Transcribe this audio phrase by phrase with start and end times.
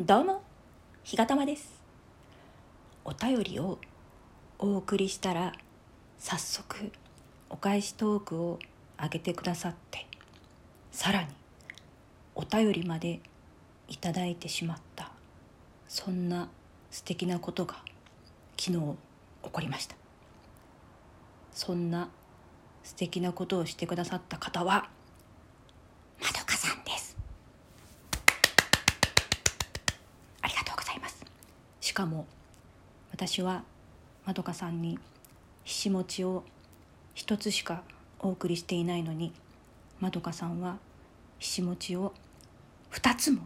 [0.00, 0.42] どうも
[1.04, 1.78] ひがたまです。
[3.04, 3.78] お便りを
[4.58, 5.52] お送りしたら
[6.18, 6.90] 早速
[7.50, 8.58] お返しトークを
[8.96, 10.06] あげてくださって
[10.90, 11.28] さらに
[12.34, 13.20] お便りまで
[13.88, 15.12] いただいてしまった
[15.86, 16.48] そんな
[16.90, 17.74] 素敵なことが
[18.58, 18.78] 昨日
[19.42, 19.96] 起こりました。
[21.52, 22.08] そんな
[22.84, 24.88] 素敵なことをしてくださった方は
[26.22, 27.16] まどかさんです
[30.42, 31.24] ありがとうございます
[31.80, 32.26] しかも
[33.12, 33.62] 私は
[34.24, 34.98] まどかさんに
[35.64, 36.44] ひしもちを
[37.12, 37.82] 一つしか
[38.20, 39.32] お送りしていないのに
[39.98, 40.78] まどかさんは
[41.38, 42.14] ひしもちを
[42.88, 43.42] 二つも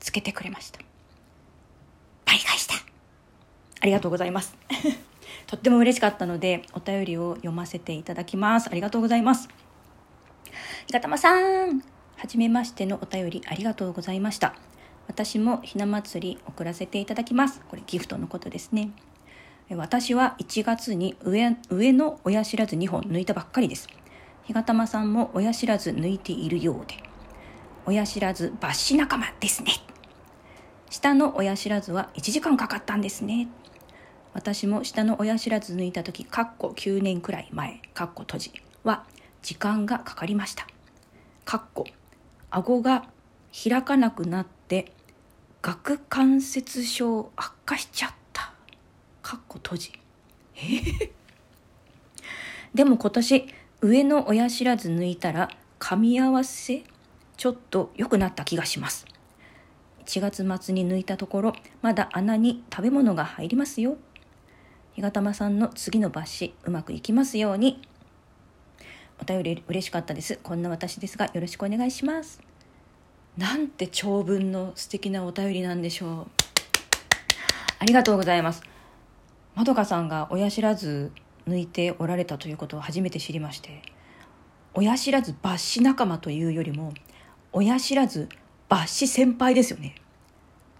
[0.00, 0.80] つけてくれました。
[2.24, 2.74] 倍返した。
[3.80, 4.56] ありがとうございます。
[5.46, 8.70] とっても嬉しかったのでお便りを読ませていただきます。
[8.70, 9.48] ありがとうございます。
[10.86, 11.80] ひがたまさん
[12.16, 14.54] はじめましてのお便りありがとうございました。
[15.08, 17.60] 私もひな祭り送らせていただきます。
[17.68, 18.90] これギフトのことですね。
[19.70, 23.88] 私は1月に上上の親知らず2本抜いたばっかりです。
[24.44, 26.94] ひがたまさんも親知らず抜いているようで。
[27.86, 29.72] 親知らず抜歯仲間ですね。
[30.90, 33.48] 下の親知らずは1時間かかったんですね。
[34.34, 38.52] 私も下の親知らず抜いた時かっこ9年くらい前かっこ閉じ
[38.84, 39.04] は
[39.42, 40.66] 時間がかかりました。
[41.44, 41.86] かっこ
[42.50, 43.06] 顎が
[43.52, 44.92] 開かなくなって
[45.60, 48.52] 顎関節症悪化しちゃった。
[49.22, 49.92] かっこ閉じ。
[50.56, 50.60] え？
[50.60, 51.10] ー、
[52.74, 53.46] でも今年
[53.80, 55.50] 上の親知らず抜いたら
[55.80, 56.84] 噛み合わせ
[57.36, 59.06] ちょっと良くなった気がします。
[60.06, 63.96] 1月末に抜いたところまだ穴に食べ物が入りますよ。
[64.94, 67.82] 日がたまさんの次の抜歯うまくいきますように。
[69.20, 70.38] お便り嬉しかったです。
[70.42, 72.40] こんな私ですがよろしくお願いします。
[73.38, 76.26] なんて長文の素敵なお便りなんでしょう。
[77.78, 78.64] ありがとうございます。
[79.54, 81.12] まどかさんが親知らず
[81.46, 83.80] 抜いておられたということを初めて知りまして。
[84.74, 86.92] 親知らず抜歯仲間というよりも
[87.52, 88.28] 親知らず
[88.68, 89.94] 抜歯先輩ですよね。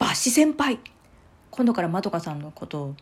[0.00, 0.80] 抜歯先輩。
[1.52, 2.94] 今度からまどかさんのことを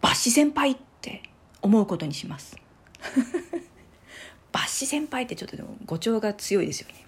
[0.00, 1.22] 抜歯先輩って
[1.60, 2.56] 思うことにします。
[4.50, 7.04] 抜歯先輩ってちょっとでも語調が強いですよね。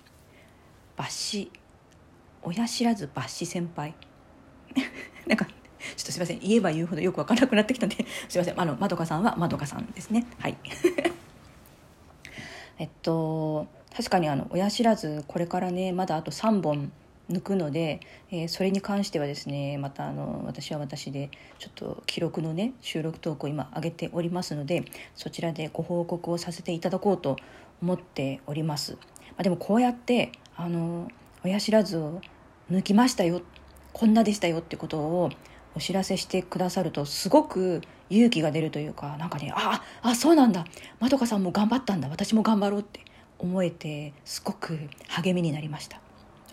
[0.99, 1.66] 抜歯
[2.47, 3.93] 親知らず抜歯先輩。
[5.27, 5.55] なんかちょっ
[6.07, 6.39] とすいません。
[6.39, 7.97] 言えば言うほどよく分からなくなってきたんで
[8.29, 8.61] すいません。
[8.61, 10.25] あのまどかさんはまどかさんですね。
[10.39, 10.57] はい。
[12.79, 16.93] えっと確かにあの親知らずこれからねまだあと3本
[17.29, 17.99] 抜くので、
[18.31, 24.85] えー、それに関してはですねまたあの私は私でちょっと記録のね収録トークを今上げておりますので
[25.17, 27.35] そちらでご報告をさせていただこうと
[27.83, 28.99] 思っております、ま
[29.39, 31.11] あ、でもこうやってあの
[31.43, 32.21] 親知らずを
[32.71, 33.43] 抜きましたよ。
[33.93, 35.31] こんなでしたよってことを
[35.75, 40.65] お知らせしてくださるとすごく勇気が出るというかなんかねああそうなんだ。
[41.01, 42.09] まどかさんも頑張ったんだ。
[42.09, 43.01] 私も頑張ろうって
[43.39, 44.79] 思えてすごく
[45.09, 46.01] 励みになりました。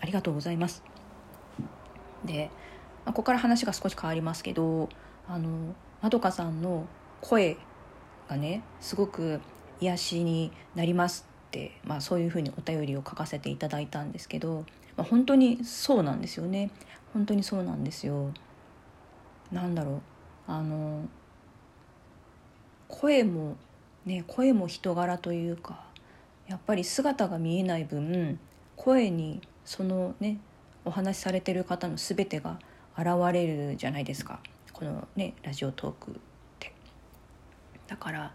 [0.00, 0.82] ありがとうございます。
[2.24, 2.50] で、
[3.04, 4.88] ま、ここから話が少し変わりますけど
[5.28, 6.86] あのまどかさんの
[7.20, 7.56] 声
[8.28, 9.40] がねすごく
[9.80, 14.64] 癒しになりますって、まあ、そういうふうにお便りを書かせていただいたんですけど、
[14.96, 16.70] まあ、本当にそうなんですよね。
[17.12, 18.32] 本当にそうなんですよ。
[19.52, 20.00] なんだろう。
[20.46, 21.08] あの
[22.88, 23.56] 声も
[24.04, 25.84] ね声も人柄というか
[26.46, 28.38] やっぱり姿が見えない分
[28.76, 30.38] 声にそのね
[30.84, 32.58] お話しされてる方の全てが
[32.96, 34.40] 現れるじゃないですか。
[34.72, 36.14] このねラジオトークっ
[36.58, 36.72] て。
[37.86, 38.34] だから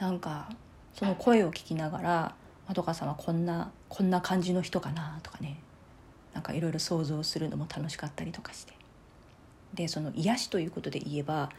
[0.00, 0.48] なんか
[0.92, 2.34] その声を聞きながら
[2.66, 5.60] まどかさんはこんなこんな感じの人かなとかね。
[6.34, 8.74] なんかいろいろ想像するのも楽しかったりとかして。
[9.72, 11.50] でその癒しということで言えば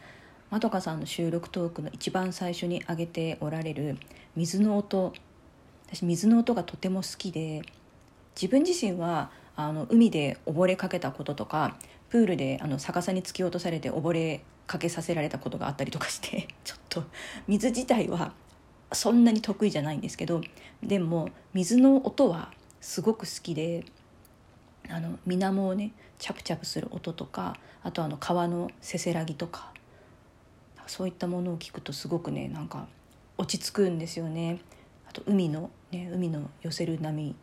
[0.50, 3.98] まどかさんの収録トークの一番最初に挙げておられる
[4.36, 5.12] 水の音。
[5.88, 7.62] 私水の音がとても好きで
[8.34, 11.76] 自分自身はあの海で溺れかけたこととか
[12.10, 17.04] プールであの逆さに突き落とされて溺れかけさせられたことがあったりとかして ちょっと
[17.46, 18.34] 水自体は
[18.92, 20.42] そんなに得意じゃないんですけど
[20.82, 23.84] でも水の音はすごく好きで
[24.90, 29.72] あの水面をねチャプチャプする音とかあとあの川のせせらぎとか
[30.86, 32.86] そういったものを聞くとすごくねなんか
[33.38, 34.60] 落ち着くんですよね。
[35.08, 37.34] あと海の、ね、海の寄せる波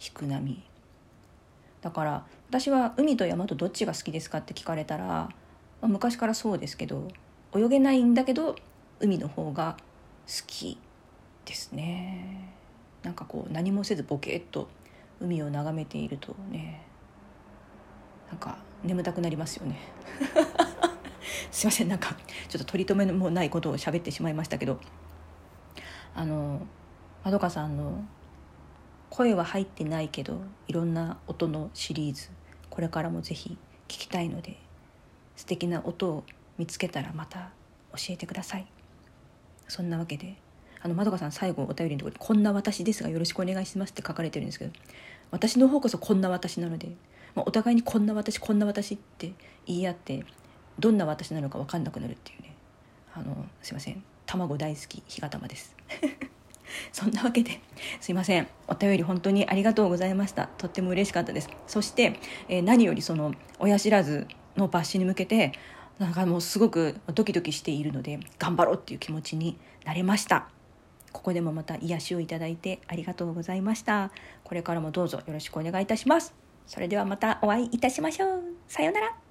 [0.00, 0.62] 引く波
[1.80, 5.30] だから私は海と山とどっちが好きですかって聞かれたら、ま
[5.82, 7.08] あ、昔からそうですけど
[7.54, 8.56] 泳げないんだけど
[9.00, 9.76] 海の方が
[10.26, 10.78] 好き
[11.44, 12.52] ですね
[13.02, 14.68] なんかこう何もせずボケっと
[15.20, 16.84] 海を眺めているとね
[18.28, 19.78] なんか眠たくなりますよね。
[21.50, 22.16] すいませんなんか
[22.48, 24.78] ちょっと取り留めもないことを喋ってしまいましたけど
[26.14, 26.66] あの
[27.24, 28.04] まどかさんの
[29.10, 32.28] 声は入ってないけどいろんな音のシリーズ
[32.70, 34.58] これからもぜひ聞きたいので
[35.36, 36.24] 素敵な音を
[36.58, 37.50] 見つけたらまた
[37.92, 38.66] 教えてください。
[39.68, 40.36] そんなわけで
[40.80, 44.72] あのまどかさん最後お便りのところで「こんな私ですがよろしくお願いします」って書かれてるんですけど
[45.30, 46.88] 私の方こそこんな私なので、
[47.34, 49.32] まあ、お互いにこんな私こんな私って
[49.66, 50.24] 言い合って
[50.78, 52.54] どんな私なのか分かんなくなるっていうね。
[53.14, 54.02] あのすいません。
[54.26, 55.74] 卵大好き日が玉です。
[56.92, 57.60] そんなわけで
[58.00, 58.46] すいません。
[58.68, 60.46] お便り本当にありがとうございました。
[60.58, 61.48] とっても嬉しかったです。
[61.66, 65.52] そして、えー、何よりその親知らずの抜歯に向けて
[65.98, 70.48] なんかもうすごくドキドキしているので頑張ろうっていう気持ちになれました。
[71.12, 74.10] ここでもまた癒しをいただいてありがとうございました。
[74.44, 76.34] これからもどうぞよろしくお願いいたします。
[76.66, 78.42] それではまたお会いいたしましょう。
[78.66, 79.27] さようなら。